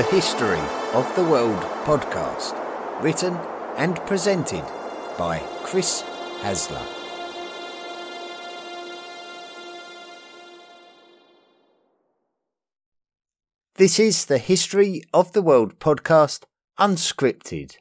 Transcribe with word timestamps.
the 0.00 0.16
History 0.16 0.64
of 0.94 1.14
the 1.14 1.22
World 1.22 1.60
podcast, 1.84 2.54
written 3.02 3.36
and 3.76 3.96
presented 4.06 4.64
by 5.18 5.40
Chris 5.62 6.02
Hasler. 6.40 6.82
This 13.74 13.98
is 13.98 14.24
the 14.24 14.38
History 14.38 15.02
of 15.12 15.34
the 15.34 15.42
World 15.42 15.78
podcast, 15.78 16.44
unscripted. 16.78 17.76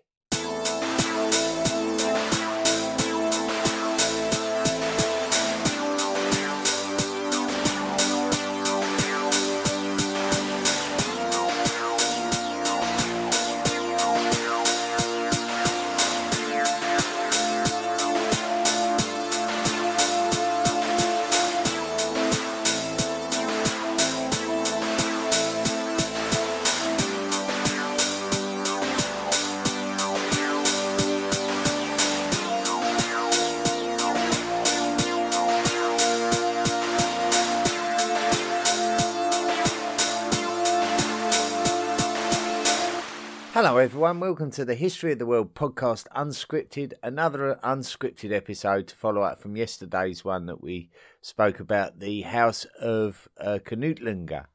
Hello, 43.62 43.76
everyone. 43.76 44.22
Welcome 44.22 44.52
to 44.52 44.64
the 44.64 44.74
History 44.74 45.12
of 45.12 45.20
the 45.20 45.26
World 45.26 45.54
podcast, 45.54 46.08
unscripted. 46.16 46.94
Another 47.04 47.60
unscripted 47.62 48.32
episode 48.32 48.88
to 48.88 48.96
follow 48.96 49.22
up 49.22 49.42
from 49.42 49.58
yesterday's 49.58 50.24
one 50.24 50.46
that 50.46 50.62
we 50.62 50.90
spoke 51.20 51.60
about 51.60 52.00
the 52.00 52.22
House 52.22 52.64
of 52.80 53.28
uh, 53.38 53.60
Knutlinga, 53.62 54.46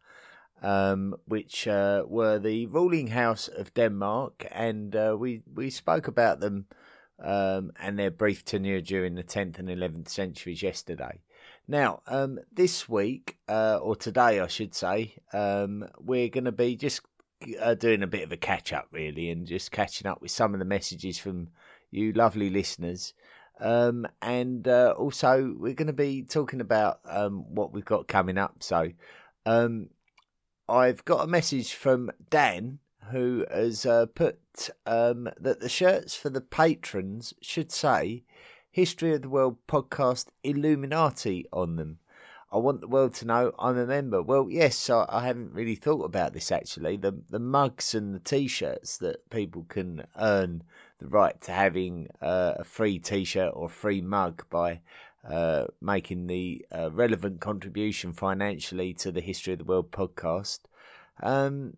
um, 0.63 1.17
which 1.27 1.69
uh, 1.69 2.05
were 2.07 2.39
the 2.39 2.65
ruling 2.65 3.09
house 3.09 3.47
of 3.47 3.75
Denmark, 3.75 4.47
and 4.51 4.97
uh, 4.97 5.15
we 5.19 5.43
we 5.55 5.69
spoke 5.69 6.09
about 6.09 6.41
them 6.41 6.65
um, 7.23 7.73
and 7.79 7.99
their 7.99 8.11
brief 8.11 8.43
tenure 8.43 8.81
during 8.81 9.17
the 9.17 9.23
10th 9.23 9.59
and 9.59 9.69
11th 9.69 10.09
centuries 10.09 10.63
yesterday. 10.63 11.21
Now, 11.69 12.01
um, 12.07 12.39
this 12.51 12.89
week, 12.89 13.37
uh, 13.51 13.81
or 13.83 13.97
today, 13.97 14.41
I 14.41 14.47
should 14.47 14.75
say, 14.75 15.17
um, 15.35 15.87
we're 16.01 16.31
going 16.31 16.47
to 16.47 16.53
be 16.53 16.75
just 16.75 17.03
uh, 17.61 17.75
doing 17.75 18.03
a 18.03 18.09
bit 18.09 18.23
of 18.23 18.33
a 18.33 18.37
catch 18.37 18.73
up, 18.73 18.89
really, 18.91 19.31
and 19.31 19.47
just 19.47 19.71
catching 19.71 20.07
up 20.07 20.21
with 20.21 20.31
some 20.31 20.55
of 20.55 20.59
the 20.59 20.65
messages 20.65 21.19
from 21.19 21.49
you 21.91 22.13
lovely 22.13 22.51
listeners. 22.51 23.15
Um, 23.61 24.07
and 24.21 24.67
uh, 24.67 24.95
also, 24.97 25.55
we're 25.57 25.75
going 25.75 25.87
to 25.87 25.93
be 25.93 26.23
talking 26.23 26.61
about 26.61 27.01
um, 27.05 27.55
what 27.55 27.73
we've 27.73 27.85
got 27.85 28.09
coming 28.09 28.39
up. 28.39 28.63
So, 28.63 28.91
um, 29.47 29.91
I've 30.69 31.05
got 31.05 31.25
a 31.25 31.29
message 31.29 31.75
from 31.75 32.11
Dan 32.31 32.79
who 33.11 33.45
has 33.51 33.85
uh, 33.85 34.07
put 34.07 34.71
um, 34.87 35.29
that 35.39 35.61
the 35.61 35.69
shirts 35.69 36.15
for 36.15 36.31
the 36.31 36.41
patrons 36.41 37.35
should 37.41 37.71
say 37.71 38.25
History 38.71 39.15
of 39.15 39.23
the 39.23 39.29
World 39.29 39.59
podcast 39.69 40.27
Illuminati 40.43 41.47
on 41.53 41.77
them. 41.77 41.99
I 42.53 42.59
want 42.59 42.81
the 42.81 42.89
world 42.89 43.15
to 43.15 43.27
know 43.27 43.53
I'm 43.59 43.77
a 43.77 43.87
member. 43.87 44.23
Well, 44.23 44.49
yes, 44.49 44.89
I, 44.89 45.07
I 45.09 45.27
haven't 45.27 45.53
really 45.53 45.75
thought 45.75 46.05
about 46.05 46.33
this 46.33 46.53
actually. 46.53 46.97
The 46.97 47.13
the 47.31 47.39
mugs 47.39 47.95
and 47.95 48.15
the 48.15 48.21
t-shirts 48.21 48.99
that 48.99 49.29
people 49.31 49.65
can 49.69 50.05
earn 50.19 50.63
the 50.99 51.09
right 51.09 51.41
to 51.43 51.53
having 51.53 52.09
uh, 52.23 52.55
a 52.59 52.65
free 52.65 52.99
t-shirt 52.99 53.53
or 53.55 53.69
free 53.69 54.01
mug 54.01 54.45
by 54.51 54.81
uh, 55.29 55.67
making 55.81 56.27
the 56.27 56.65
uh, 56.71 56.91
relevant 56.93 57.41
contribution 57.41 58.13
financially 58.13 58.93
to 58.95 59.11
the 59.11 59.21
History 59.21 59.55
of 59.55 59.59
the 59.59 59.65
World 59.65 59.91
podcast. 59.91 60.61
Um, 61.23 61.75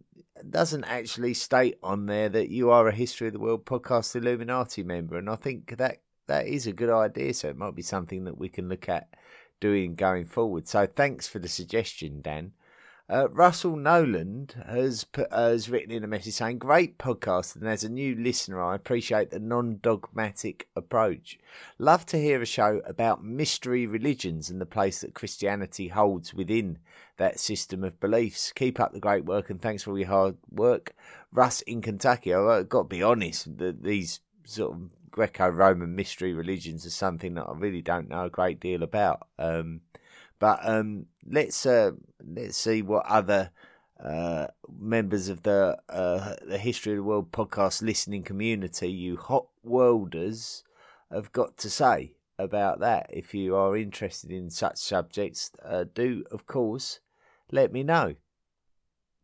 doesn't 0.50 0.84
actually 0.84 1.34
state 1.34 1.78
on 1.82 2.06
there 2.06 2.28
that 2.28 2.50
you 2.50 2.70
are 2.70 2.88
a 2.88 2.94
History 2.94 3.28
of 3.28 3.32
the 3.32 3.38
World 3.38 3.64
podcast 3.64 4.14
Illuminati 4.16 4.82
member, 4.82 5.16
and 5.16 5.30
I 5.30 5.36
think 5.36 5.76
that 5.76 6.00
that 6.26 6.46
is 6.46 6.66
a 6.66 6.72
good 6.72 6.90
idea. 6.90 7.32
So 7.34 7.48
it 7.48 7.56
might 7.56 7.74
be 7.74 7.82
something 7.82 8.24
that 8.24 8.38
we 8.38 8.48
can 8.48 8.68
look 8.68 8.88
at 8.88 9.08
doing 9.60 9.94
going 9.94 10.26
forward. 10.26 10.68
So 10.68 10.86
thanks 10.86 11.26
for 11.28 11.38
the 11.38 11.48
suggestion, 11.48 12.20
Dan. 12.22 12.52
Uh, 13.08 13.28
Russell 13.30 13.76
Noland 13.76 14.56
has 14.66 15.04
put, 15.04 15.28
uh, 15.30 15.50
has 15.50 15.70
written 15.70 15.92
in 15.92 16.02
a 16.02 16.08
message 16.08 16.34
saying, 16.34 16.58
"Great 16.58 16.98
podcast, 16.98 17.54
and 17.54 17.68
as 17.68 17.84
a 17.84 17.88
new 17.88 18.16
listener, 18.16 18.60
I 18.60 18.74
appreciate 18.74 19.30
the 19.30 19.38
non-dogmatic 19.38 20.66
approach. 20.74 21.38
Love 21.78 22.04
to 22.06 22.18
hear 22.18 22.42
a 22.42 22.46
show 22.46 22.80
about 22.84 23.22
mystery 23.22 23.86
religions 23.86 24.50
and 24.50 24.60
the 24.60 24.66
place 24.66 25.02
that 25.02 25.14
Christianity 25.14 25.86
holds 25.86 26.34
within 26.34 26.78
that 27.16 27.38
system 27.38 27.84
of 27.84 28.00
beliefs. 28.00 28.50
Keep 28.52 28.80
up 28.80 28.92
the 28.92 28.98
great 28.98 29.24
work, 29.24 29.50
and 29.50 29.62
thanks 29.62 29.84
for 29.84 29.92
all 29.92 29.98
your 30.00 30.08
hard 30.08 30.36
work, 30.50 30.92
Russ 31.30 31.60
in 31.60 31.82
Kentucky. 31.82 32.34
I've 32.34 32.68
got 32.68 32.82
to 32.82 32.88
be 32.88 33.04
honest, 33.04 33.56
the, 33.56 33.70
these 33.70 34.18
sort 34.42 34.72
of 34.72 34.90
Greco-Roman 35.16 35.96
mystery 35.96 36.34
religions 36.34 36.84
are 36.84 36.90
something 36.90 37.34
that 37.34 37.46
I 37.48 37.52
really 37.54 37.80
don't 37.80 38.10
know 38.10 38.26
a 38.26 38.30
great 38.30 38.60
deal 38.60 38.82
about. 38.82 39.26
Um, 39.38 39.80
but 40.38 40.60
um, 40.62 41.06
let's 41.26 41.64
uh, 41.64 41.92
let's 42.22 42.58
see 42.58 42.82
what 42.82 43.06
other 43.06 43.50
uh, 43.98 44.48
members 44.78 45.30
of 45.30 45.42
the 45.42 45.78
uh, 45.88 46.34
the 46.46 46.58
History 46.58 46.92
of 46.92 46.96
the 46.98 47.02
World 47.02 47.32
podcast 47.32 47.80
listening 47.80 48.24
community, 48.24 48.92
you 48.92 49.16
hot 49.16 49.46
worlders, 49.64 50.64
have 51.10 51.32
got 51.32 51.56
to 51.56 51.70
say 51.70 52.12
about 52.38 52.80
that. 52.80 53.06
If 53.08 53.32
you 53.32 53.56
are 53.56 53.74
interested 53.74 54.30
in 54.30 54.50
such 54.50 54.76
subjects, 54.76 55.50
uh, 55.64 55.86
do 55.94 56.24
of 56.30 56.46
course 56.46 57.00
let 57.50 57.72
me 57.72 57.82
know. 57.82 58.16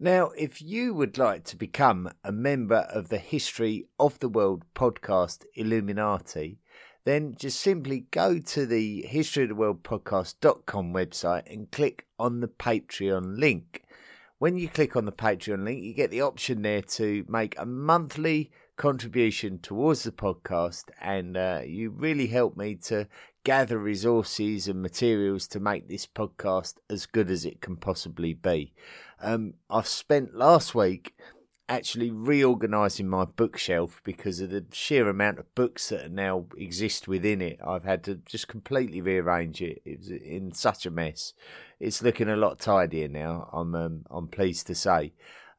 Now, 0.02 0.32
if 0.36 0.60
you 0.60 0.94
would 0.94 1.16
like 1.16 1.44
to 1.44 1.56
become 1.56 2.10
a 2.24 2.32
member 2.32 2.88
of 2.92 3.08
the 3.08 3.18
History 3.18 3.86
of 4.00 4.18
the 4.18 4.28
World 4.28 4.64
podcast 4.74 5.44
Illuminati, 5.54 6.58
then 7.04 7.36
just 7.38 7.60
simply 7.60 8.06
go 8.10 8.40
to 8.40 8.66
the 8.66 9.02
History 9.02 9.44
of 9.44 9.50
the 9.50 9.54
World 9.54 9.84
podcast.com 9.84 10.92
website 10.92 11.48
and 11.48 11.70
click 11.70 12.06
on 12.18 12.40
the 12.40 12.48
Patreon 12.48 13.38
link. 13.38 13.84
When 14.38 14.56
you 14.56 14.66
click 14.66 14.96
on 14.96 15.04
the 15.04 15.12
Patreon 15.12 15.62
link, 15.62 15.84
you 15.84 15.94
get 15.94 16.10
the 16.10 16.22
option 16.22 16.62
there 16.62 16.82
to 16.82 17.24
make 17.28 17.54
a 17.56 17.64
monthly 17.64 18.50
contribution 18.76 19.60
towards 19.60 20.02
the 20.02 20.10
podcast, 20.10 20.86
and 21.00 21.36
uh, 21.36 21.60
you 21.64 21.90
really 21.90 22.26
help 22.26 22.56
me 22.56 22.74
to 22.74 23.06
gather 23.44 23.78
resources 23.78 24.68
and 24.68 24.80
materials 24.80 25.46
to 25.48 25.60
make 25.60 25.88
this 25.88 26.06
podcast 26.06 26.74
as 26.88 27.06
good 27.06 27.30
as 27.30 27.44
it 27.44 27.60
can 27.60 27.76
possibly 27.76 28.34
be. 28.34 28.72
Um, 29.20 29.54
I've 29.68 29.88
spent 29.88 30.34
last 30.34 30.74
week 30.74 31.14
actually 31.68 32.10
reorganizing 32.10 33.08
my 33.08 33.24
bookshelf 33.24 34.00
because 34.04 34.40
of 34.40 34.50
the 34.50 34.64
sheer 34.72 35.08
amount 35.08 35.38
of 35.38 35.54
books 35.54 35.88
that 35.88 36.10
now 36.10 36.44
exist 36.56 37.08
within 37.08 37.40
it. 37.40 37.58
I've 37.64 37.84
had 37.84 38.04
to 38.04 38.16
just 38.16 38.48
completely 38.48 39.00
rearrange 39.00 39.62
it. 39.62 39.80
It 39.84 39.98
was 39.98 40.10
in 40.10 40.52
such 40.52 40.84
a 40.86 40.90
mess. 40.90 41.32
It's 41.80 42.02
looking 42.02 42.28
a 42.28 42.36
lot 42.36 42.58
tidier 42.58 43.08
now. 43.08 43.48
I'm 43.52 43.74
um, 43.74 44.02
I'm 44.10 44.28
pleased 44.28 44.66
to 44.66 44.74
say. 44.74 45.14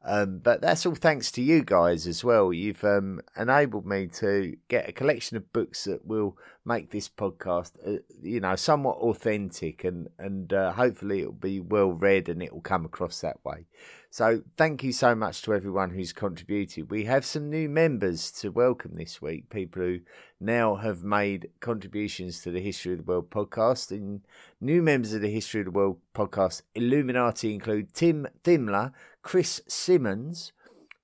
Um, 0.06 0.38
but 0.38 0.60
that's 0.60 0.84
all 0.84 0.94
thanks 0.94 1.32
to 1.32 1.42
you 1.42 1.64
guys 1.64 2.06
as 2.06 2.22
well. 2.22 2.52
You've 2.52 2.84
um, 2.84 3.22
enabled 3.38 3.86
me 3.86 4.06
to 4.18 4.54
get 4.68 4.88
a 4.88 4.92
collection 4.92 5.38
of 5.38 5.50
books 5.52 5.84
that 5.84 6.06
will 6.06 6.36
make 6.66 6.90
this 6.90 7.08
podcast, 7.08 7.72
uh, 7.86 8.00
you 8.22 8.40
know, 8.40 8.54
somewhat 8.54 8.98
authentic 8.98 9.82
and 9.84 10.08
and 10.18 10.52
uh, 10.52 10.72
hopefully 10.72 11.20
it'll 11.20 11.32
be 11.32 11.60
well 11.60 11.92
read 11.92 12.28
and 12.28 12.42
it 12.42 12.52
will 12.52 12.60
come 12.60 12.84
across 12.84 13.20
that 13.22 13.42
way. 13.44 13.66
So 14.10 14.42
thank 14.56 14.84
you 14.84 14.92
so 14.92 15.16
much 15.16 15.42
to 15.42 15.54
everyone 15.54 15.90
who's 15.90 16.12
contributed. 16.12 16.88
We 16.88 17.04
have 17.06 17.24
some 17.24 17.50
new 17.50 17.68
members 17.68 18.30
to 18.32 18.50
welcome 18.50 18.92
this 18.94 19.20
week. 19.20 19.50
People 19.50 19.82
who 19.82 20.00
now 20.38 20.76
have 20.76 21.02
made 21.02 21.48
contributions 21.58 22.40
to 22.42 22.52
the 22.52 22.60
History 22.60 22.92
of 22.92 22.98
the 22.98 23.04
World 23.04 23.30
podcast. 23.30 23.90
And 23.90 24.20
new 24.60 24.82
members 24.82 25.14
of 25.14 25.20
the 25.20 25.32
History 25.32 25.62
of 25.62 25.64
the 25.64 25.72
World 25.72 25.98
podcast 26.14 26.62
Illuminati 26.76 27.54
include 27.54 27.92
Tim 27.92 28.28
Thimler, 28.44 28.92
Chris 29.24 29.62
Simmons, 29.66 30.52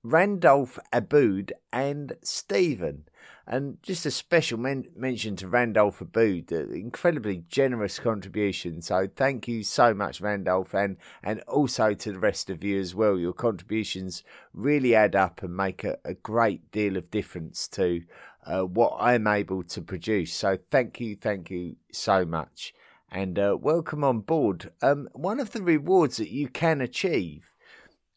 Randolph 0.03 0.77
Aboud, 0.93 1.53
and 1.73 2.13
Stephen. 2.21 3.05
And 3.47 3.81
just 3.81 4.05
a 4.05 4.11
special 4.11 4.59
men- 4.59 4.85
mention 4.95 5.35
to 5.37 5.47
Randolph 5.47 5.99
Aboud, 6.01 6.47
the 6.47 6.71
incredibly 6.71 7.43
generous 7.49 7.97
contribution. 7.99 8.83
So 8.83 9.09
thank 9.13 9.47
you 9.47 9.63
so 9.63 9.95
much, 9.95 10.21
Randolph, 10.21 10.75
and, 10.75 10.97
and 11.23 11.41
also 11.41 11.95
to 11.95 12.11
the 12.13 12.19
rest 12.19 12.51
of 12.51 12.63
you 12.63 12.79
as 12.79 12.93
well. 12.93 13.17
Your 13.17 13.33
contributions 13.33 14.23
really 14.53 14.93
add 14.93 15.15
up 15.15 15.41
and 15.41 15.57
make 15.57 15.83
a, 15.83 15.97
a 16.05 16.13
great 16.13 16.71
deal 16.71 16.97
of 16.97 17.11
difference 17.11 17.67
to 17.69 18.03
uh, 18.45 18.61
what 18.61 18.95
I'm 18.99 19.25
able 19.25 19.63
to 19.63 19.81
produce. 19.81 20.31
So 20.31 20.59
thank 20.69 20.99
you, 20.99 21.15
thank 21.15 21.49
you 21.49 21.75
so 21.91 22.23
much. 22.23 22.73
And 23.11 23.37
uh, 23.39 23.57
welcome 23.59 24.03
on 24.03 24.19
board. 24.19 24.71
Um, 24.81 25.09
one 25.13 25.39
of 25.39 25.51
the 25.51 25.63
rewards 25.63 26.17
that 26.17 26.29
you 26.29 26.47
can 26.47 26.79
achieve 26.79 27.50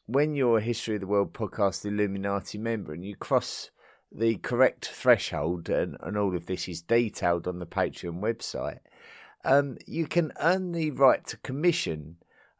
when 0.06 0.34
you're 0.34 0.58
a 0.58 0.62
History 0.62 0.96
of 0.96 1.00
the 1.00 1.06
World 1.06 1.32
podcast 1.32 1.84
Illuminati 1.84 2.58
member 2.58 2.92
and 2.92 3.04
you 3.04 3.16
cross 3.16 3.70
the 4.12 4.36
correct 4.36 4.86
threshold, 4.86 5.68
and, 5.68 5.96
and 6.00 6.16
all 6.16 6.36
of 6.36 6.46
this 6.46 6.68
is 6.68 6.82
detailed 6.82 7.48
on 7.48 7.58
the 7.58 7.66
Patreon 7.66 8.20
website, 8.20 8.80
um, 9.44 9.76
you 9.86 10.06
can 10.06 10.32
earn 10.40 10.72
the 10.72 10.90
right 10.90 11.26
to 11.26 11.36
commission 11.38 12.16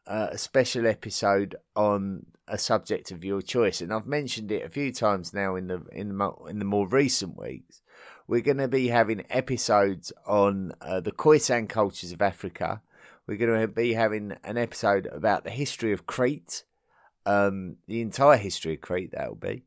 uh, 0.07 0.29
a 0.33 0.39
special 0.39 0.87
episode 0.87 1.57
on 1.75 2.27
a 2.47 2.59
subject 2.59 3.11
of 3.11 3.25
your 3.25 3.41
choice. 3.41 3.81
And 3.81 3.93
I've 3.93 4.07
mentioned 4.07 4.53
it 4.53 4.65
a 4.65 4.69
few 4.69 4.93
times 4.93 5.33
now 5.33 5.57
in 5.57 5.69
the 5.69 5.83
in 5.93 6.17
the, 6.17 6.31
in 6.49 6.59
the 6.59 6.65
more 6.65 6.87
recent 6.87 7.39
weeks. 7.39 7.81
We're 8.27 8.41
going 8.41 8.59
to 8.59 8.69
be 8.69 8.89
having 8.89 9.25
episodes 9.31 10.13
on 10.27 10.73
uh, 10.81 11.01
the 11.01 11.13
Khoisan 11.13 11.69
cultures 11.69 12.13
of 12.13 12.23
Africa. 12.23 12.81
We're 13.27 13.39
going 13.39 13.61
to 13.61 13.69
be 13.69 13.95
having 13.95 14.37
an 14.45 14.59
episode 14.59 15.07
about 15.07 15.45
the 15.45 15.51
history 15.51 15.93
of 15.93 16.07
Crete, 16.07 16.65
um, 17.27 17.77
the 17.87 18.01
entire 18.01 18.37
history 18.37 18.75
of 18.75 18.81
Crete. 18.81 19.13
That 19.13 19.29
will 19.29 19.37
be. 19.37 19.65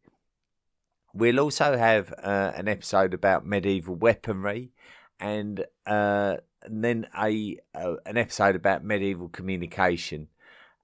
We'll 1.14 1.40
also 1.40 1.78
have 1.78 2.14
uh, 2.22 2.52
an 2.56 2.68
episode 2.68 3.14
about 3.14 3.46
medieval 3.46 3.96
weaponry, 3.96 4.72
and, 5.20 5.66
uh, 5.86 6.38
and 6.62 6.84
then 6.84 7.08
a 7.18 7.58
uh, 7.74 7.96
an 8.06 8.18
episode 8.18 8.56
about 8.56 8.84
medieval 8.84 9.30
communication, 9.30 10.28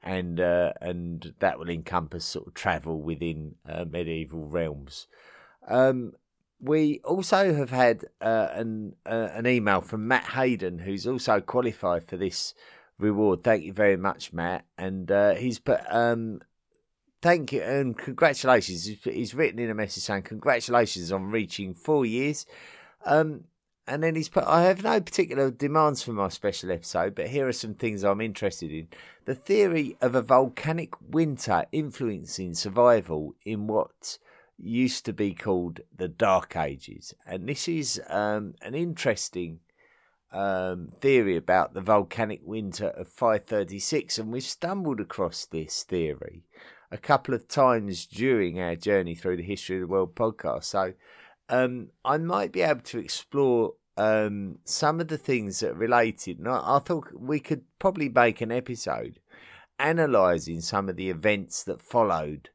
and 0.02 0.40
uh, 0.40 0.74
and 0.82 1.36
that 1.40 1.60
will 1.60 1.70
encompass 1.70 2.26
sort 2.26 2.48
of 2.48 2.54
travel 2.54 3.00
within 3.02 3.56
uh, 3.70 3.86
medieval 3.86 4.48
realms. 4.48 5.08
Um, 5.68 6.14
we 6.60 7.00
also 7.04 7.54
have 7.54 7.70
had 7.70 8.06
uh, 8.20 8.48
an 8.54 8.96
an 9.06 9.46
email 9.46 9.82
from 9.82 10.08
Matt 10.08 10.30
Hayden, 10.30 10.80
who's 10.80 11.06
also 11.06 11.42
qualified 11.42 12.08
for 12.08 12.18
this 12.18 12.56
reward. 12.98 13.44
Thank 13.44 13.66
you 13.66 13.74
very 13.74 13.98
much, 13.98 14.34
Matt. 14.34 14.66
And 14.78 15.12
he's 15.38 15.60
put 15.60 15.82
um, 15.90 16.40
thank 17.24 17.54
you 17.54 17.62
and 17.62 17.98
congratulations. 17.98 18.86
He's 18.86 19.34
written 19.34 19.58
in 19.58 19.70
a 19.70 19.74
message 19.74 20.04
saying 20.04 20.24
congratulations 20.24 21.10
on 21.10 21.32
reaching 21.32 21.74
four 21.74 22.06
years. 22.06 22.46
Um, 23.06 23.46
and 23.88 24.04
then 24.04 24.16
he's 24.16 24.30
put, 24.30 24.44
I 24.44 24.64
have 24.64 24.84
no 24.84 25.00
particular 25.00 25.50
demands 25.50 26.04
for 26.04 26.12
my 26.12 26.28
special 26.28 26.72
episode, 26.72 27.16
but 27.16 27.30
here 27.30 27.48
are 27.48 27.54
some 27.54 27.76
things 27.76 28.04
I'm 28.04 28.22
interested 28.22 28.72
in. 28.72 28.90
The 29.24 29.36
theory 29.36 29.96
of 30.02 30.16
a 30.16 30.22
volcanic 30.22 30.94
winter 31.02 31.66
influencing 31.72 32.56
survival 32.56 33.36
in 33.46 33.68
what 33.68 34.18
used 34.58 35.06
to 35.06 35.14
be 35.14 35.34
called 35.34 35.80
the 35.96 36.10
Dark 36.10 36.58
Ages. 36.58 37.14
And 37.26 37.48
this 37.48 37.70
is 37.70 38.02
um, 38.10 38.56
an 38.62 38.76
interesting 38.76 39.60
um, 40.34 40.90
theory 41.00 41.38
about 41.38 41.74
the 41.74 41.82
volcanic 41.82 42.42
winter 42.44 42.88
of 42.88 43.08
536. 43.08 44.18
And 44.18 44.32
we've 44.32 44.44
stumbled 44.44 45.00
across 45.00 45.46
this 45.46 45.84
theory 45.84 46.44
a 46.94 46.98
couple 46.98 47.34
of 47.34 47.48
times 47.48 48.06
during 48.06 48.62
our 48.62 48.76
journey 48.76 49.16
through 49.16 49.38
the 49.38 49.44
history 49.44 49.78
of 49.78 49.82
the 49.82 49.88
world 49.88 50.14
podcast. 50.14 50.66
So 50.66 50.94
um, 51.50 51.90
I 52.06 52.18
might 52.18 52.52
be 52.52 52.62
able 52.62 52.82
to 52.82 53.00
explore 53.00 53.74
um, 53.98 54.60
some 54.64 55.02
of 55.02 55.08
the 55.08 55.18
things 55.18 55.60
that 55.60 55.72
are 55.72 55.76
related. 55.76 56.38
And 56.38 56.48
I, 56.48 56.76
I 56.76 56.80
thought 56.80 57.10
we 57.20 57.40
could 57.40 57.64
probably 57.80 58.10
make 58.10 58.42
an 58.42 58.52
episode 58.52 59.20
analysing 59.80 60.62
some 60.62 60.88
of 60.88 60.96
the 60.96 61.10
events 61.10 61.64
that 61.64 61.82
followed 61.82 62.50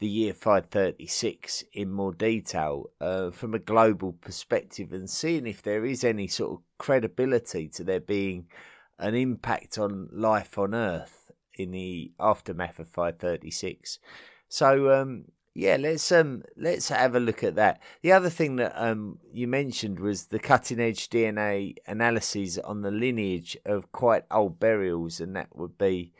the 0.00 0.08
year 0.08 0.34
536 0.34 1.62
in 1.72 1.92
more 1.92 2.12
detail 2.12 2.90
uh, 3.00 3.30
from 3.30 3.54
a 3.54 3.60
global 3.60 4.12
perspective 4.12 4.92
and 4.92 5.08
seeing 5.08 5.46
if 5.46 5.62
there 5.62 5.84
is 5.84 6.02
any 6.02 6.26
sort 6.26 6.50
of 6.50 6.58
credibility 6.78 7.68
to 7.68 7.84
there 7.84 8.00
being 8.00 8.46
an 8.98 9.14
impact 9.14 9.78
on 9.78 10.08
life 10.12 10.58
on 10.58 10.74
Earth 10.74 11.23
in 11.56 11.70
the 11.70 12.12
aftermath 12.18 12.78
of 12.78 12.88
536. 12.88 13.98
So 14.48 14.90
um, 14.92 15.24
yeah, 15.54 15.76
let's 15.76 16.10
um 16.10 16.42
let's 16.56 16.88
have 16.88 17.14
a 17.14 17.20
look 17.20 17.44
at 17.44 17.54
that. 17.54 17.80
The 18.02 18.12
other 18.12 18.30
thing 18.30 18.56
that 18.56 18.72
um 18.74 19.18
you 19.32 19.46
mentioned 19.46 20.00
was 20.00 20.26
the 20.26 20.40
cutting 20.40 20.80
edge 20.80 21.08
DNA 21.08 21.76
analyses 21.86 22.58
on 22.58 22.82
the 22.82 22.90
lineage 22.90 23.56
of 23.64 23.92
quite 23.92 24.24
old 24.32 24.58
burials, 24.58 25.20
and 25.20 25.36
that 25.36 25.54
would 25.54 25.78
be 25.78 26.12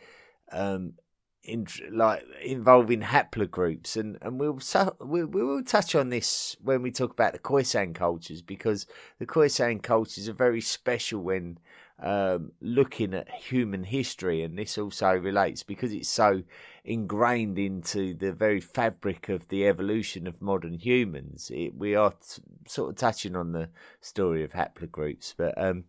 um 0.52 0.94
in 1.42 1.66
like 1.90 2.24
involving 2.42 3.02
haplogroups, 3.02 3.96
and 3.96 4.18
and 4.22 4.38
we'll 4.38 4.60
we 5.04 5.24
we 5.24 5.42
will 5.42 5.64
touch 5.64 5.96
on 5.96 6.10
this 6.10 6.56
when 6.62 6.80
we 6.80 6.92
talk 6.92 7.10
about 7.10 7.32
the 7.32 7.40
Khoisan 7.40 7.92
cultures 7.92 8.40
because 8.40 8.86
the 9.18 9.26
Khoisan 9.26 9.82
cultures 9.82 10.28
are 10.28 10.32
very 10.32 10.60
special 10.60 11.20
when 11.20 11.58
um, 12.02 12.52
looking 12.60 13.14
at 13.14 13.30
human 13.30 13.84
history, 13.84 14.42
and 14.42 14.58
this 14.58 14.76
also 14.78 15.14
relates 15.14 15.62
because 15.62 15.92
it's 15.92 16.08
so 16.08 16.42
ingrained 16.84 17.58
into 17.58 18.14
the 18.14 18.32
very 18.32 18.60
fabric 18.60 19.28
of 19.28 19.48
the 19.48 19.66
evolution 19.66 20.26
of 20.26 20.42
modern 20.42 20.74
humans. 20.74 21.50
It, 21.54 21.76
we 21.76 21.94
are 21.94 22.10
t- 22.10 22.42
sort 22.66 22.90
of 22.90 22.96
touching 22.96 23.36
on 23.36 23.52
the 23.52 23.68
story 24.00 24.42
of 24.42 24.52
haplogroups, 24.52 25.34
but 25.36 25.54
um, 25.56 25.84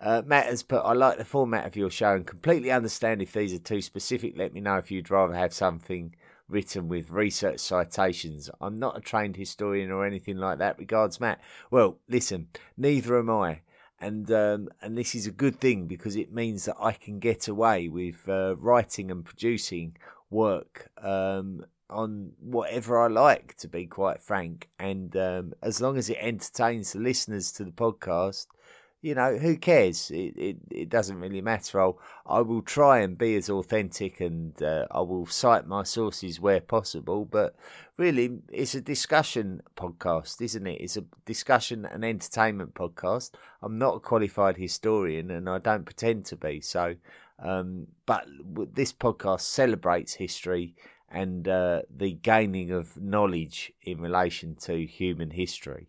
uh, 0.00 0.22
Matt 0.26 0.46
has 0.46 0.62
put, 0.62 0.82
I 0.84 0.92
like 0.92 1.18
the 1.18 1.24
format 1.24 1.66
of 1.66 1.76
your 1.76 1.90
show 1.90 2.14
and 2.14 2.26
completely 2.26 2.70
understand 2.70 3.22
if 3.22 3.32
these 3.32 3.54
are 3.54 3.58
too 3.58 3.80
specific. 3.80 4.36
Let 4.36 4.52
me 4.52 4.60
know 4.60 4.76
if 4.76 4.90
you'd 4.90 5.10
rather 5.10 5.34
have 5.34 5.54
something 5.54 6.14
written 6.48 6.88
with 6.88 7.10
research 7.10 7.60
citations. 7.60 8.50
I'm 8.60 8.78
not 8.78 8.98
a 8.98 9.00
trained 9.00 9.36
historian 9.36 9.90
or 9.90 10.04
anything 10.04 10.36
like 10.36 10.58
that. 10.58 10.78
Regards, 10.78 11.20
Matt. 11.20 11.40
Well, 11.70 11.98
listen, 12.08 12.48
neither 12.76 13.18
am 13.18 13.30
I 13.30 13.60
and 14.04 14.30
um, 14.30 14.68
and 14.82 14.98
this 14.98 15.14
is 15.14 15.26
a 15.26 15.30
good 15.30 15.60
thing 15.60 15.86
because 15.86 16.14
it 16.14 16.32
means 16.32 16.66
that 16.66 16.76
I 16.78 16.92
can 16.92 17.18
get 17.18 17.48
away 17.48 17.88
with 17.88 18.28
uh, 18.28 18.56
writing 18.56 19.10
and 19.10 19.24
producing 19.24 19.96
work 20.30 20.90
um, 21.02 21.64
on 21.88 22.32
whatever 22.40 23.00
I 23.00 23.08
like, 23.08 23.56
to 23.56 23.68
be 23.68 23.86
quite 23.86 24.20
frank. 24.20 24.68
And 24.78 25.16
um, 25.16 25.54
as 25.62 25.80
long 25.80 25.96
as 25.96 26.10
it 26.10 26.18
entertains 26.20 26.92
the 26.92 27.00
listeners 27.00 27.50
to 27.52 27.64
the 27.64 27.70
podcast, 27.70 28.46
you 29.04 29.14
know, 29.14 29.36
who 29.36 29.58
cares? 29.58 30.10
It, 30.10 30.34
it, 30.34 30.56
it 30.70 30.88
doesn't 30.88 31.20
really 31.20 31.42
matter. 31.42 31.78
I'll, 31.78 31.98
I 32.24 32.40
will 32.40 32.62
try 32.62 33.00
and 33.00 33.18
be 33.18 33.36
as 33.36 33.50
authentic 33.50 34.18
and 34.18 34.60
uh, 34.62 34.86
I 34.90 35.02
will 35.02 35.26
cite 35.26 35.66
my 35.66 35.82
sources 35.82 36.40
where 36.40 36.62
possible. 36.62 37.26
But 37.26 37.54
really, 37.98 38.38
it's 38.50 38.74
a 38.74 38.80
discussion 38.80 39.60
podcast, 39.76 40.40
isn't 40.40 40.66
it? 40.66 40.80
It's 40.80 40.96
a 40.96 41.04
discussion 41.26 41.84
and 41.84 42.02
entertainment 42.02 42.72
podcast. 42.72 43.32
I'm 43.60 43.76
not 43.76 43.96
a 43.96 44.00
qualified 44.00 44.56
historian 44.56 45.30
and 45.30 45.50
I 45.50 45.58
don't 45.58 45.84
pretend 45.84 46.24
to 46.26 46.36
be. 46.36 46.62
So, 46.62 46.94
um, 47.38 47.88
but 48.06 48.24
this 48.72 48.94
podcast 48.94 49.42
celebrates 49.42 50.14
history 50.14 50.76
and 51.10 51.46
uh, 51.46 51.82
the 51.94 52.12
gaining 52.12 52.70
of 52.70 52.96
knowledge 52.96 53.70
in 53.82 54.00
relation 54.00 54.54
to 54.62 54.86
human 54.86 55.32
history 55.32 55.88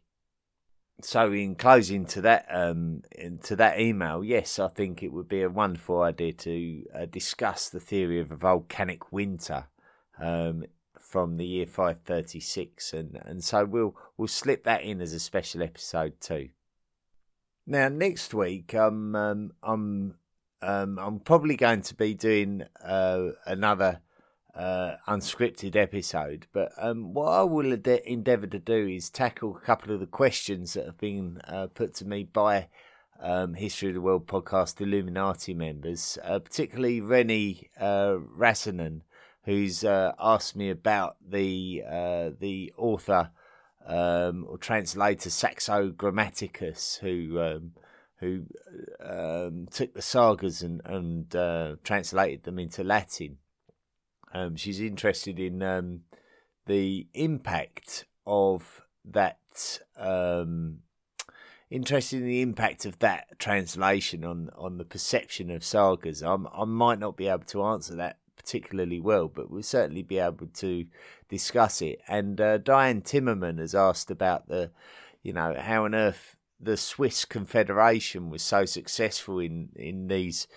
so 1.02 1.32
in 1.32 1.56
closing 1.56 2.06
to 2.06 2.22
that 2.22 2.46
um 2.50 3.02
to 3.44 3.56
that 3.56 3.80
email 3.80 4.24
yes 4.24 4.60
i 4.60 4.68
think 4.68 5.04
it 5.04 5.12
would 5.12 5.28
be 5.28 5.42
a 5.42 5.50
wonderful 5.50 6.02
idea 6.02 6.32
to 6.32 6.84
uh, 6.96 7.06
discuss 7.06 7.70
the 7.70 7.80
theory 7.80 8.20
of 8.20 8.32
a 8.32 8.36
volcanic 8.36 9.12
winter 9.12 9.66
um 10.22 10.64
from 11.16 11.38
the 11.38 11.46
year 11.46 11.66
536 11.66 12.92
and 12.92 13.22
and 13.24 13.42
so 13.42 13.64
we'll 13.64 13.96
we'll 14.18 14.28
slip 14.28 14.66
that 14.66 14.84
in 14.84 15.00
as 15.00 15.14
a 15.14 15.20
special 15.20 15.64
episode 15.64 16.20
too. 16.20 16.50
Now 17.66 17.88
next 17.88 18.34
week 18.34 18.76
um, 18.76 19.16
um 19.16 19.54
i'm 19.64 20.16
um 20.62 21.00
i'm 21.00 21.20
probably 21.20 21.56
going 21.56 21.84
to 21.84 21.96
be 21.96 22.14
doing 22.14 22.64
uh 22.84 23.30
another 23.46 24.02
uh, 24.56 24.96
unscripted 25.08 25.76
episode. 25.76 26.48
But 26.54 26.72
um, 26.78 27.14
what 27.14 27.30
I 27.30 27.44
will 27.44 27.74
endeavour 27.74 28.48
to 28.48 28.60
do 28.60 28.88
is 28.88 29.10
tackle 29.10 29.56
a 29.56 29.66
couple 29.66 29.94
of 29.94 30.00
the 30.00 30.08
questions 30.08 30.74
that 30.74 30.86
have 30.86 30.98
been 30.98 31.42
uh, 31.48 31.68
put 31.68 31.94
to 31.96 32.06
me 32.06 32.24
by 32.24 32.68
um, 33.20 33.54
History 33.56 33.90
of 33.90 33.96
the 33.96 34.02
World 34.02 34.28
podcast 34.28 34.82
Illuminati 34.82 35.54
members, 35.54 36.18
uh, 36.24 36.40
particularly 36.40 37.02
Rennie 37.02 37.70
uh, 37.80 38.16
Rassanen, 38.38 39.02
who's 39.44 39.84
uh, 39.84 40.14
asked 40.20 40.56
me 40.56 40.70
about 40.70 41.18
the 41.26 41.84
uh, 41.88 42.30
the 42.40 42.74
author 42.78 43.32
um, 43.86 44.46
or 44.50 44.58
translator 44.58 45.30
Saxo 45.30 45.92
Grammaticus, 45.92 47.00
who 47.00 47.40
um, 47.40 47.72
who 48.20 48.46
um, 49.04 49.68
took 49.72 49.94
the 49.94 50.02
sagas 50.02 50.62
and, 50.62 50.82
and 50.86 51.36
uh, 51.36 51.76
translated 51.84 52.44
them 52.44 52.60
into 52.60 52.84
Latin. 52.84 53.38
Um, 54.36 54.58
she's 54.58 54.82
interested 54.82 55.40
in 55.40 55.64
um, 55.64 56.02
the 56.66 57.08
impact 57.14 58.06
of 58.28 58.82
that. 59.06 59.80
Um, 59.96 60.80
interested 61.72 62.22
in 62.22 62.28
the 62.28 62.42
impact 62.42 62.86
of 62.86 63.00
that 63.00 63.40
translation 63.40 64.24
on 64.26 64.50
on 64.58 64.78
the 64.78 64.84
perception 64.84 65.50
of 65.50 65.64
sagas. 65.64 66.22
I'm, 66.22 66.48
I 66.54 66.66
might 66.66 67.00
not 67.00 67.16
be 67.16 67.30
able 67.30 67.46
to 67.46 67.64
answer 67.64 67.96
that 67.96 68.18
particularly 68.36 69.00
well, 69.00 69.30
but 69.30 69.50
we'll 69.50 69.64
certainly 69.64 70.04
be 70.04 70.20
able 70.20 70.48
to 70.48 70.86
discuss 71.30 71.82
it. 71.82 72.02
And 72.08 72.40
uh, 72.42 72.58
Diane 72.58 73.02
Timmerman 73.02 73.60
has 73.60 73.74
asked 73.74 74.12
about 74.12 74.50
the, 74.50 74.72
you 75.24 75.32
know, 75.32 75.56
how 75.58 75.86
on 75.86 75.96
earth 75.96 76.36
the 76.60 76.76
Swiss 76.76 77.24
Confederation 77.24 78.30
was 78.30 78.44
so 78.44 78.66
successful 78.66 79.40
in 79.40 79.70
in 79.78 80.10
these 80.10 80.48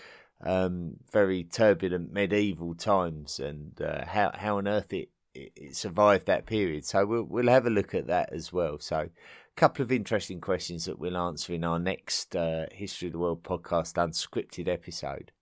um, 0.44 0.96
very 1.12 1.44
turbulent 1.44 2.12
medieval 2.12 2.74
times 2.74 3.40
and 3.40 3.80
uh, 3.80 4.04
how 4.06 4.30
how 4.34 4.58
on 4.58 4.68
earth 4.68 4.92
it, 4.92 5.08
it, 5.34 5.76
survived 5.76 6.26
that 6.26 6.46
period. 6.46 6.84
So 6.84 7.04
we'll 7.06 7.24
we'll 7.24 7.48
have 7.48 7.66
a 7.66 7.70
look 7.70 7.94
at 7.94 8.06
that 8.06 8.32
as 8.32 8.52
well. 8.52 8.78
So 8.78 8.98
a 8.98 9.10
couple 9.56 9.82
of 9.82 9.92
interesting 9.92 10.40
questions 10.40 10.84
that 10.84 10.98
we'll 10.98 11.16
answer 11.16 11.52
in 11.52 11.64
our 11.64 11.78
next 11.78 12.36
uh, 12.36 12.66
History 12.70 13.08
of 13.08 13.12
the 13.12 13.18
World 13.18 13.42
podcast 13.42 13.94
unscripted 13.94 14.68
episode. 14.68 15.32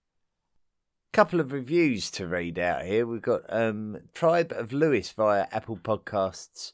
Couple 1.13 1.39
of 1.39 1.51
reviews 1.51 2.11
to 2.11 2.27
read 2.27 2.59
out 2.59 2.85
here. 2.85 3.07
We've 3.07 3.21
got 3.21 3.41
um, 3.49 3.97
Tribe 4.13 4.51
of 4.51 4.73
Lewis 4.73 5.11
via 5.11 5.47
Apple 5.51 5.77
Podcasts. 5.77 6.73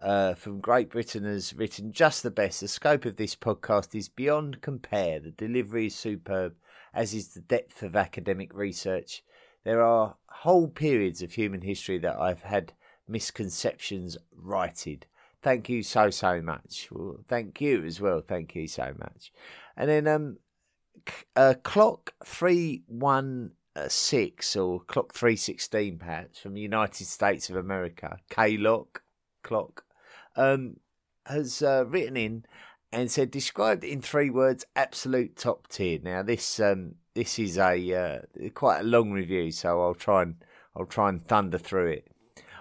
Uh, 0.00 0.32
from 0.32 0.60
Great 0.60 0.88
Britain 0.88 1.24
has 1.24 1.52
written 1.52 1.92
just 1.92 2.22
the 2.22 2.30
best. 2.30 2.60
The 2.60 2.68
scope 2.68 3.04
of 3.04 3.16
this 3.16 3.36
podcast 3.36 3.94
is 3.94 4.08
beyond 4.08 4.62
compare. 4.62 5.20
The 5.20 5.30
delivery 5.30 5.86
is 5.86 5.94
superb 5.94 6.54
as 6.94 7.14
is 7.14 7.28
the 7.28 7.40
depth 7.40 7.82
of 7.82 7.96
academic 7.96 8.54
research. 8.54 9.22
There 9.64 9.82
are 9.82 10.16
whole 10.26 10.68
periods 10.68 11.22
of 11.22 11.32
human 11.32 11.62
history 11.62 11.98
that 11.98 12.18
I've 12.18 12.42
had 12.42 12.72
misconceptions 13.06 14.16
righted. 14.34 15.06
Thank 15.42 15.68
you 15.68 15.82
so 15.82 16.10
so 16.10 16.42
much. 16.42 16.88
Well, 16.90 17.20
thank 17.28 17.60
you 17.60 17.84
as 17.84 18.00
well. 18.00 18.20
Thank 18.20 18.54
you 18.54 18.66
so 18.66 18.94
much. 18.98 19.32
And 19.76 19.88
then 19.88 20.06
um, 20.06 20.38
uh, 21.34 21.54
clock 21.62 22.14
three 22.24 22.82
one 22.86 23.52
six 23.88 24.56
or 24.56 24.80
clock 24.80 25.14
three 25.14 25.36
sixteen 25.36 25.98
perhaps 25.98 26.38
from 26.38 26.54
the 26.54 26.60
United 26.60 27.06
States 27.06 27.48
of 27.48 27.56
America. 27.56 28.18
K 28.28 28.56
lock 28.56 29.02
clock 29.42 29.84
um 30.36 30.76
has 31.26 31.62
uh, 31.62 31.84
written 31.86 32.16
in 32.16 32.44
and 32.92 33.10
said 33.10 33.30
described 33.30 33.84
in 33.84 34.00
three 34.00 34.30
words 34.30 34.64
absolute 34.74 35.36
top 35.36 35.68
tier. 35.68 35.98
Now 36.02 36.22
this 36.22 36.60
um 36.60 36.96
this 37.14 37.38
is 37.38 37.58
a 37.58 37.94
uh, 37.94 38.50
quite 38.54 38.80
a 38.80 38.84
long 38.84 39.10
review 39.12 39.50
so 39.50 39.82
i'll 39.82 39.94
try 39.94 40.22
and 40.22 40.36
i'll 40.76 40.86
try 40.86 41.08
and 41.08 41.24
thunder 41.24 41.58
through 41.58 41.88
it. 41.88 42.08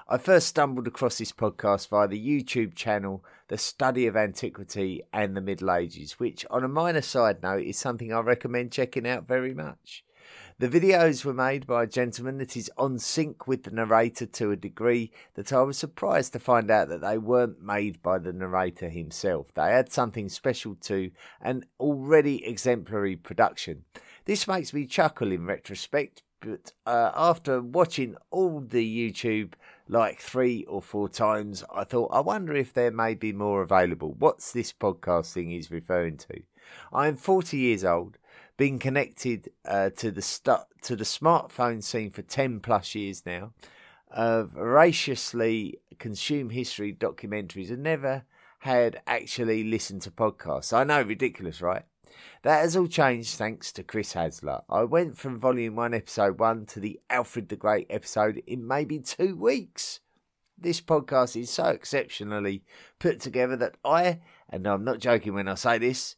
I 0.07 0.17
first 0.17 0.47
stumbled 0.47 0.87
across 0.87 1.19
this 1.19 1.31
podcast 1.31 1.89
via 1.89 2.07
the 2.07 2.43
youtube 2.43 2.75
channel 2.75 3.23
the 3.47 3.57
study 3.57 4.07
of 4.07 4.15
antiquity 4.15 5.03
and 5.13 5.35
the 5.35 5.41
middle 5.41 5.71
ages 5.71 6.19
which 6.19 6.45
on 6.49 6.63
a 6.63 6.67
minor 6.67 7.01
side 7.01 7.43
note 7.43 7.63
is 7.63 7.77
something 7.77 8.11
i 8.11 8.19
recommend 8.19 8.71
checking 8.71 9.07
out 9.07 9.27
very 9.27 9.53
much 9.53 10.03
the 10.59 10.67
videos 10.67 11.23
were 11.23 11.33
made 11.33 11.65
by 11.65 11.83
a 11.83 11.87
gentleman 11.87 12.37
that 12.37 12.57
is 12.57 12.69
on 12.77 12.99
sync 12.99 13.47
with 13.47 13.63
the 13.63 13.71
narrator 13.71 14.25
to 14.25 14.51
a 14.51 14.57
degree 14.57 15.09
that 15.35 15.53
I 15.53 15.61
was 15.61 15.77
surprised 15.77 16.33
to 16.33 16.39
find 16.39 16.69
out 16.69 16.89
that 16.89 16.99
they 16.99 17.17
weren't 17.17 17.63
made 17.63 18.03
by 18.03 18.19
the 18.19 18.33
narrator 18.33 18.89
himself. 18.89 19.53
They 19.53 19.71
had 19.71 19.93
something 19.93 20.27
special 20.27 20.75
to 20.81 21.11
an 21.41 21.63
already 21.79 22.45
exemplary 22.45 23.15
production. 23.15 23.85
This 24.25 24.49
makes 24.49 24.73
me 24.73 24.85
chuckle 24.85 25.31
in 25.31 25.45
retrospect, 25.45 26.23
but 26.41 26.73
uh, 26.85 27.11
after 27.15 27.61
watching 27.61 28.17
all 28.29 28.59
the 28.59 29.11
YouTube 29.11 29.53
like 29.87 30.19
three 30.19 30.65
or 30.65 30.81
four 30.81 31.07
times, 31.07 31.63
I 31.73 31.85
thought, 31.85 32.11
I 32.11 32.19
wonder 32.19 32.53
if 32.53 32.73
there 32.73 32.91
may 32.91 33.15
be 33.15 33.31
more 33.31 33.61
available. 33.61 34.13
What's 34.19 34.51
this 34.51 34.73
podcast 34.73 35.31
thing 35.31 35.51
he's 35.51 35.71
referring 35.71 36.17
to? 36.17 36.41
I 36.91 37.07
am 37.07 37.15
40 37.15 37.57
years 37.57 37.85
old 37.85 38.17
been 38.59 38.77
connected 38.77 39.49
uh, 39.63 39.89
to 39.91 40.11
the 40.11 40.65
to 40.81 40.93
the 40.93 41.05
smartphone 41.05 41.81
scene 41.81 42.11
for 42.11 42.21
10 42.21 42.59
plus 42.59 42.93
years 42.93 43.25
now 43.25 43.53
uh, 44.11 44.43
voraciously 44.43 45.79
consume 45.97 46.49
history 46.49 46.93
documentaries 46.93 47.69
and 47.71 47.81
never 47.81 48.25
had 48.59 49.01
actually 49.07 49.63
listened 49.63 50.01
to 50.01 50.11
podcasts. 50.11 50.73
I 50.73 50.83
know 50.83 51.01
ridiculous 51.01 51.61
right? 51.61 51.83
That 52.41 52.59
has 52.59 52.75
all 52.75 52.87
changed 52.87 53.37
thanks 53.37 53.71
to 53.71 53.81
chris 53.81 54.13
hasler. 54.13 54.63
I 54.69 54.83
went 54.83 55.17
from 55.17 55.39
volume 55.39 55.77
1 55.77 55.93
episode 55.93 56.37
1 56.37 56.65
to 56.65 56.81
the 56.81 56.99
alfred 57.09 57.47
the 57.47 57.55
great 57.55 57.87
episode 57.89 58.43
in 58.45 58.67
maybe 58.67 58.99
two 58.99 59.37
weeks. 59.37 60.01
This 60.57 60.81
podcast 60.81 61.39
is 61.39 61.49
so 61.49 61.67
exceptionally 61.67 62.63
put 62.99 63.21
together 63.21 63.55
that 63.55 63.75
i 63.85 64.19
and 64.49 64.67
i'm 64.67 64.83
not 64.83 64.99
joking 64.99 65.33
when 65.33 65.47
i 65.47 65.55
say 65.55 65.77
this 65.77 66.17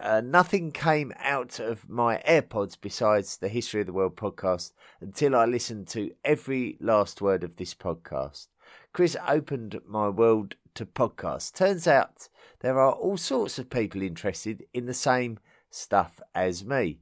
uh, 0.00 0.20
nothing 0.20 0.72
came 0.72 1.12
out 1.18 1.58
of 1.58 1.88
my 1.88 2.22
AirPods 2.26 2.76
besides 2.80 3.36
the 3.36 3.48
History 3.48 3.80
of 3.80 3.86
the 3.86 3.92
World 3.92 4.16
podcast 4.16 4.72
until 5.00 5.36
I 5.36 5.44
listened 5.44 5.88
to 5.88 6.12
every 6.24 6.76
last 6.80 7.20
word 7.20 7.44
of 7.44 7.56
this 7.56 7.74
podcast. 7.74 8.48
Chris 8.92 9.16
opened 9.26 9.80
my 9.86 10.08
world 10.08 10.54
to 10.74 10.86
podcasts. 10.86 11.52
Turns 11.52 11.86
out 11.86 12.28
there 12.60 12.78
are 12.78 12.92
all 12.92 13.16
sorts 13.16 13.58
of 13.58 13.70
people 13.70 14.02
interested 14.02 14.64
in 14.72 14.86
the 14.86 14.94
same 14.94 15.38
stuff 15.70 16.20
as 16.34 16.64
me. 16.64 16.98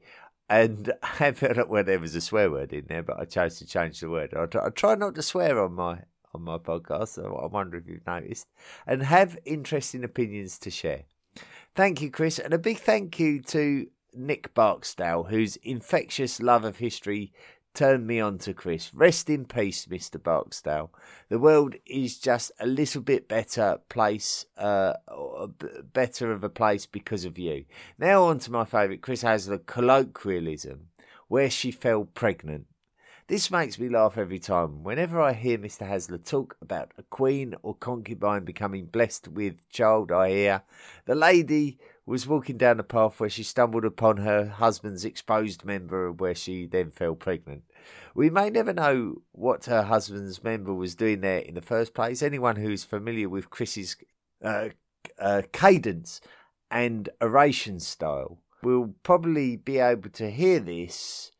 And 0.48 0.92
I 1.20 1.32
felt 1.32 1.68
well, 1.68 1.84
there 1.84 1.98
was 1.98 2.14
a 2.14 2.20
swear 2.20 2.50
word 2.50 2.72
in 2.72 2.86
there, 2.88 3.02
but 3.02 3.18
I 3.18 3.24
chose 3.24 3.58
to 3.58 3.66
change 3.66 4.00
the 4.00 4.10
word. 4.10 4.34
I 4.34 4.46
try, 4.46 4.66
I 4.66 4.70
try 4.70 4.94
not 4.94 5.14
to 5.16 5.22
swear 5.22 5.62
on 5.62 5.74
my 5.74 6.02
on 6.34 6.42
my 6.42 6.58
podcast. 6.58 7.08
So 7.08 7.40
I 7.42 7.46
wonder 7.46 7.78
if 7.78 7.88
you've 7.88 8.06
noticed, 8.06 8.46
and 8.86 9.02
have 9.02 9.38
interesting 9.44 10.04
opinions 10.04 10.58
to 10.60 10.70
share. 10.70 11.04
Thank 11.74 12.02
you, 12.02 12.10
Chris, 12.10 12.38
and 12.38 12.52
a 12.52 12.58
big 12.58 12.78
thank 12.78 13.20
you 13.20 13.40
to 13.42 13.86
Nick 14.14 14.52
Barksdale, 14.54 15.24
whose 15.24 15.56
infectious 15.56 16.40
love 16.40 16.64
of 16.64 16.78
history 16.78 17.32
turned 17.74 18.06
me 18.06 18.18
on 18.18 18.38
to 18.38 18.52
Chris. 18.52 18.92
Rest 18.92 19.30
in 19.30 19.44
peace, 19.44 19.86
Mr. 19.86 20.20
Barksdale. 20.20 20.90
The 21.28 21.38
world 21.38 21.76
is 21.86 22.18
just 22.18 22.50
a 22.58 22.66
little 22.66 23.02
bit 23.02 23.28
better 23.28 23.78
place, 23.88 24.46
uh, 24.56 24.94
better 25.92 26.32
of 26.32 26.42
a 26.42 26.48
place 26.48 26.86
because 26.86 27.24
of 27.24 27.38
you. 27.38 27.66
Now 27.96 28.24
on 28.24 28.40
to 28.40 28.50
my 28.50 28.64
favourite, 28.64 29.02
Chris 29.02 29.22
has 29.22 29.46
the 29.46 29.58
colloquialism, 29.58 30.88
where 31.28 31.50
she 31.50 31.70
fell 31.70 32.04
pregnant. 32.04 32.66
This 33.28 33.50
makes 33.50 33.78
me 33.78 33.90
laugh 33.90 34.16
every 34.16 34.38
time. 34.38 34.82
Whenever 34.82 35.20
I 35.20 35.34
hear 35.34 35.58
Mr. 35.58 35.86
Hasler 35.86 36.24
talk 36.24 36.56
about 36.62 36.92
a 36.96 37.02
queen 37.02 37.54
or 37.60 37.74
concubine 37.74 38.46
becoming 38.46 38.86
blessed 38.86 39.28
with 39.28 39.68
child, 39.68 40.10
I 40.10 40.30
hear 40.30 40.62
the 41.04 41.14
lady 41.14 41.78
was 42.06 42.26
walking 42.26 42.56
down 42.56 42.78
the 42.78 42.82
path 42.84 43.20
where 43.20 43.28
she 43.28 43.42
stumbled 43.42 43.84
upon 43.84 44.16
her 44.16 44.46
husband's 44.46 45.04
exposed 45.04 45.62
member 45.62 46.10
where 46.10 46.34
she 46.34 46.64
then 46.64 46.90
fell 46.90 47.14
pregnant. 47.14 47.64
We 48.14 48.30
may 48.30 48.48
never 48.48 48.72
know 48.72 49.20
what 49.32 49.66
her 49.66 49.82
husband's 49.82 50.42
member 50.42 50.72
was 50.72 50.94
doing 50.94 51.20
there 51.20 51.40
in 51.40 51.54
the 51.54 51.60
first 51.60 51.92
place. 51.92 52.22
Anyone 52.22 52.56
who's 52.56 52.82
familiar 52.82 53.28
with 53.28 53.50
Chris's 53.50 53.94
uh, 54.42 54.70
uh, 55.18 55.42
cadence 55.52 56.22
and 56.70 57.10
oration 57.20 57.78
style 57.78 58.38
will 58.62 58.94
probably 59.02 59.56
be 59.56 59.76
able 59.80 60.08
to 60.08 60.30
hear 60.30 60.60
this 60.60 61.32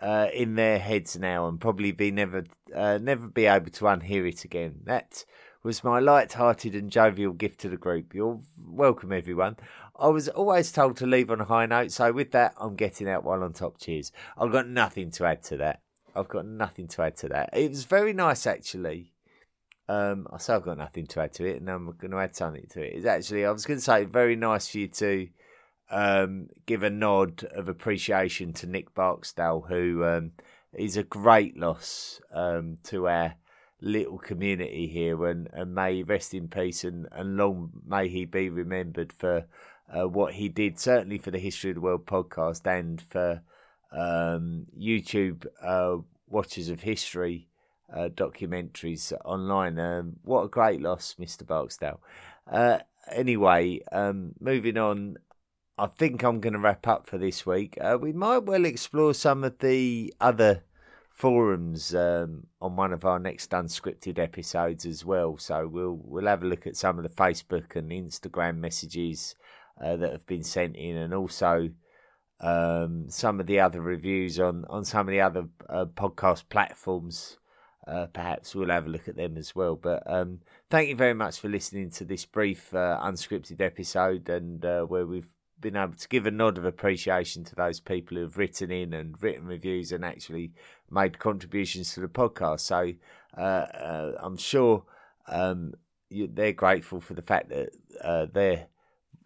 uh, 0.00 0.28
in 0.32 0.54
their 0.54 0.78
heads 0.78 1.18
now 1.18 1.48
and 1.48 1.60
probably 1.60 1.92
be 1.92 2.10
never 2.10 2.44
uh, 2.74 2.98
never 3.00 3.28
be 3.28 3.46
able 3.46 3.70
to 3.70 3.84
unhear 3.84 4.28
it 4.28 4.44
again. 4.44 4.80
That 4.84 5.24
was 5.62 5.82
my 5.82 5.98
light-hearted 5.98 6.74
and 6.74 6.90
jovial 6.90 7.32
gift 7.32 7.60
to 7.60 7.68
the 7.68 7.76
group. 7.76 8.14
You're 8.14 8.40
welcome, 8.66 9.12
everyone. 9.12 9.56
I 9.98 10.08
was 10.08 10.28
always 10.28 10.70
told 10.70 10.96
to 10.98 11.06
leave 11.06 11.30
on 11.30 11.40
a 11.40 11.44
high 11.44 11.66
note, 11.66 11.90
so 11.90 12.12
with 12.12 12.32
that, 12.32 12.54
I'm 12.60 12.76
getting 12.76 13.08
out 13.08 13.24
while 13.24 13.42
on 13.42 13.52
top. 13.52 13.78
Cheers. 13.78 14.12
I've 14.38 14.52
got 14.52 14.68
nothing 14.68 15.10
to 15.12 15.24
add 15.24 15.42
to 15.44 15.56
that. 15.56 15.80
I've 16.14 16.28
got 16.28 16.46
nothing 16.46 16.86
to 16.88 17.02
add 17.02 17.16
to 17.16 17.28
that. 17.30 17.50
It 17.52 17.70
was 17.70 17.84
very 17.84 18.12
nice, 18.12 18.46
actually. 18.46 19.12
Um, 19.88 20.26
I 20.32 20.38
say 20.38 20.54
I've 20.54 20.62
got 20.62 20.78
nothing 20.78 21.06
to 21.08 21.20
add 21.20 21.32
to 21.34 21.46
it, 21.46 21.60
and 21.60 21.68
I'm 21.68 21.86
going 21.98 22.10
to 22.10 22.18
add 22.18 22.36
something 22.36 22.66
to 22.70 22.82
it. 22.82 22.94
It's 22.94 23.06
actually, 23.06 23.44
I 23.44 23.50
was 23.50 23.64
going 23.64 23.78
to 23.78 23.84
say, 23.84 24.04
very 24.04 24.36
nice 24.36 24.68
for 24.68 24.78
you 24.78 24.88
to 24.88 25.28
um, 25.90 26.48
give 26.66 26.82
a 26.82 26.90
nod 26.90 27.44
of 27.54 27.68
appreciation 27.68 28.52
to 28.54 28.66
Nick 28.66 28.94
Barksdale, 28.94 29.66
who 29.68 30.04
um, 30.04 30.32
is 30.72 30.96
a 30.96 31.02
great 31.02 31.56
loss 31.56 32.20
um, 32.32 32.78
to 32.84 33.08
our 33.08 33.34
little 33.80 34.18
community 34.18 34.88
here, 34.88 35.26
and, 35.26 35.48
and 35.52 35.74
may 35.74 35.96
he 35.96 36.02
rest 36.02 36.34
in 36.34 36.48
peace 36.48 36.84
and, 36.84 37.06
and 37.12 37.36
long 37.36 37.70
may 37.86 38.08
he 38.08 38.24
be 38.24 38.48
remembered 38.48 39.12
for 39.12 39.46
uh, 39.94 40.08
what 40.08 40.34
he 40.34 40.48
did, 40.48 40.78
certainly 40.78 41.18
for 41.18 41.30
the 41.30 41.38
History 41.38 41.70
of 41.70 41.76
the 41.76 41.80
World 41.80 42.06
podcast 42.06 42.66
and 42.66 43.00
for 43.00 43.42
um, 43.92 44.66
YouTube 44.78 45.46
uh, 45.62 45.98
Watchers 46.28 46.68
of 46.68 46.80
History 46.80 47.48
uh, 47.94 48.08
documentaries 48.08 49.12
online. 49.24 49.78
Um, 49.78 50.16
what 50.22 50.42
a 50.42 50.48
great 50.48 50.80
loss, 50.80 51.14
Mr. 51.20 51.46
Barksdale. 51.46 52.00
Uh, 52.50 52.78
anyway, 53.10 53.80
um, 53.92 54.32
moving 54.40 54.76
on, 54.76 55.18
I 55.78 55.86
think 55.86 56.22
I'm 56.22 56.40
going 56.40 56.54
to 56.54 56.58
wrap 56.58 56.88
up 56.88 57.06
for 57.06 57.18
this 57.18 57.44
week. 57.44 57.76
Uh, 57.78 57.98
we 58.00 58.12
might 58.12 58.44
well 58.44 58.64
explore 58.64 59.12
some 59.12 59.44
of 59.44 59.58
the 59.58 60.14
other 60.20 60.62
forums 61.10 61.94
um, 61.94 62.46
on 62.62 62.76
one 62.76 62.94
of 62.94 63.04
our 63.04 63.18
next 63.18 63.50
unscripted 63.50 64.18
episodes 64.18 64.86
as 64.86 65.04
well. 65.04 65.36
So 65.36 65.66
we'll 65.66 65.98
we'll 66.02 66.26
have 66.26 66.42
a 66.42 66.46
look 66.46 66.66
at 66.66 66.76
some 66.76 66.98
of 66.98 67.02
the 67.02 67.10
Facebook 67.10 67.76
and 67.76 67.90
Instagram 67.90 68.56
messages 68.56 69.34
uh, 69.82 69.96
that 69.96 70.12
have 70.12 70.26
been 70.26 70.44
sent 70.44 70.76
in, 70.76 70.96
and 70.96 71.12
also 71.12 71.68
um, 72.40 73.10
some 73.10 73.38
of 73.38 73.46
the 73.46 73.60
other 73.60 73.82
reviews 73.82 74.40
on 74.40 74.64
on 74.70 74.84
some 74.84 75.08
of 75.08 75.12
the 75.12 75.20
other 75.20 75.46
uh, 75.68 75.84
podcast 75.84 76.44
platforms. 76.48 77.36
Uh, 77.86 78.06
perhaps 78.06 78.54
we'll 78.54 78.70
have 78.70 78.86
a 78.86 78.90
look 78.90 79.06
at 79.08 79.16
them 79.16 79.36
as 79.36 79.54
well. 79.54 79.76
But 79.76 80.02
um, 80.10 80.40
thank 80.70 80.88
you 80.88 80.96
very 80.96 81.14
much 81.14 81.38
for 81.38 81.48
listening 81.48 81.90
to 81.90 82.04
this 82.04 82.24
brief 82.24 82.74
uh, 82.74 82.98
unscripted 83.02 83.60
episode, 83.60 84.28
and 84.30 84.64
uh, 84.64 84.82
where 84.82 85.06
we've 85.06 85.35
been 85.66 85.76
able 85.76 85.94
to 85.94 86.08
give 86.08 86.26
a 86.26 86.30
nod 86.30 86.58
of 86.58 86.64
appreciation 86.64 87.42
to 87.42 87.56
those 87.56 87.80
people 87.80 88.16
who've 88.16 88.38
written 88.38 88.70
in 88.70 88.92
and 88.92 89.20
written 89.20 89.44
reviews 89.46 89.90
and 89.90 90.04
actually 90.04 90.52
made 90.92 91.18
contributions 91.18 91.92
to 91.92 92.00
the 92.00 92.06
podcast. 92.06 92.60
So 92.60 92.92
uh, 93.36 93.40
uh, 93.40 94.12
I'm 94.20 94.36
sure 94.36 94.84
um, 95.26 95.74
you, 96.08 96.28
they're 96.32 96.52
grateful 96.52 97.00
for 97.00 97.14
the 97.14 97.22
fact 97.22 97.48
that 97.48 97.70
uh, 98.00 98.26
their 98.32 98.68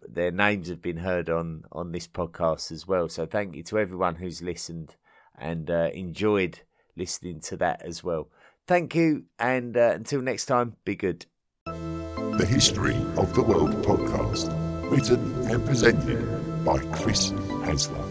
their 0.09 0.31
names 0.31 0.67
have 0.69 0.81
been 0.81 0.97
heard 0.97 1.29
on 1.29 1.63
on 1.71 1.91
this 1.91 2.07
podcast 2.07 2.71
as 2.71 2.87
well. 2.87 3.07
So 3.07 3.27
thank 3.27 3.55
you 3.55 3.61
to 3.63 3.77
everyone 3.77 4.15
who's 4.15 4.41
listened 4.41 4.95
and 5.37 5.69
uh, 5.69 5.89
enjoyed 5.93 6.61
listening 6.97 7.39
to 7.41 7.57
that 7.57 7.83
as 7.83 8.03
well. 8.03 8.29
Thank 8.65 8.95
you, 8.95 9.25
and 9.37 9.77
uh, 9.77 9.91
until 9.93 10.21
next 10.21 10.47
time, 10.47 10.75
be 10.85 10.95
good. 10.95 11.27
The 11.65 12.47
History 12.49 12.95
of 13.17 13.35
the 13.35 13.43
World 13.43 13.73
podcast, 13.83 14.49
written 14.89 15.30
and 15.51 15.65
presented 15.65 16.63
by 16.63 16.77
Chris 16.93 17.31
Hasler. 17.65 18.07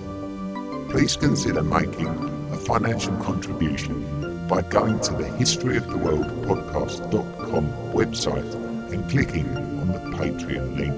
Please 0.91 1.17
consider 1.17 1.63
making 1.63 2.09
a 2.53 2.57
financial 2.57 3.17
contribution 3.17 4.47
by 4.47 4.61
going 4.63 5.01
to 5.01 5.13
the 5.15 5.27
History 5.37 5.77
of 5.79 5.89
the 5.89 5.97
World 5.97 6.27
podcast.com 6.45 7.73
website 7.93 8.55
and 8.93 9.09
clicking 9.11 9.49
on 9.57 9.89
the 9.89 10.01
Patreon 10.19 10.77
link. 10.77 10.95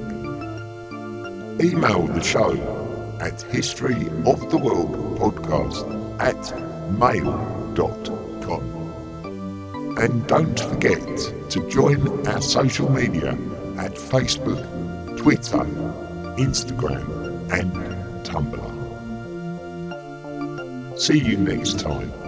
Email 1.61 2.07
the 2.09 2.23
show 2.23 2.53
at 3.21 3.35
historyoftheworldpodcast 3.35 6.21
at 6.21 6.53
mail.com. 6.99 8.63
And 9.99 10.27
don't 10.27 10.59
forget 10.59 11.07
to 11.51 11.69
join 11.69 12.27
our 12.27 12.41
social 12.41 12.91
media 12.91 13.37
at 13.77 13.95
Facebook, 13.95 14.67
Twitter, 15.19 15.67
Instagram, 16.37 17.07
and 17.53 17.73
Tumblr. 18.25 18.73
See 20.99 21.19
you 21.19 21.37
next 21.37 21.81
time. 21.81 22.22